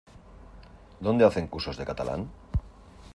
¿Dónde 1.05 1.23
hacen 1.27 1.45
cursos 1.53 1.77
de 1.77 1.85
catalán? 1.89 2.21